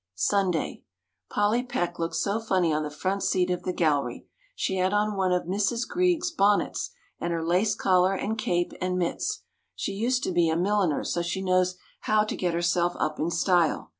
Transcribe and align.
Sunday. 0.15 0.83
Polly 1.29 1.61
Peck 1.61 1.99
looked 1.99 2.15
so 2.15 2.39
funny 2.39 2.73
on 2.73 2.81
the 2.81 2.89
front 2.89 3.21
seat 3.21 3.51
of 3.51 3.61
the 3.61 3.71
gallery. 3.71 4.25
She 4.55 4.77
had 4.77 4.93
on 4.93 5.15
one 5.15 5.31
of 5.31 5.43
Mrs. 5.43 5.87
Greig's 5.87 6.31
bonnets 6.31 6.89
and 7.19 7.31
her 7.31 7.45
lace 7.45 7.75
collar 7.75 8.15
and 8.15 8.35
cape 8.35 8.71
and 8.81 8.97
mitts. 8.97 9.43
She 9.75 9.91
used 9.91 10.23
to 10.23 10.31
be 10.31 10.49
a 10.49 10.55
milliner 10.57 11.03
so 11.03 11.21
she 11.21 11.43
knows 11.43 11.75
how 11.99 12.23
to 12.23 12.35
get 12.35 12.55
herself 12.55 12.93
up 12.97 13.19
in 13.19 13.29
style. 13.29 13.89